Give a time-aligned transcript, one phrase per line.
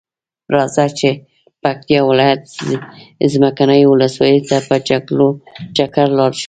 [0.53, 1.09] راځۀ چې
[1.61, 2.41] پکتیا ولایت
[3.31, 4.75] څمکنیو ولسوالۍ ته په
[5.77, 6.39] چکر لاړشو.